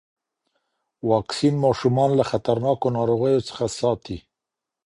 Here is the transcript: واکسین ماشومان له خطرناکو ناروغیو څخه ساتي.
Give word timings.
واکسین 1.09 1.55
ماشومان 1.65 2.09
له 2.19 2.23
خطرناکو 2.31 2.87
ناروغیو 2.97 3.45
څخه 3.49 3.65
ساتي. 3.79 4.17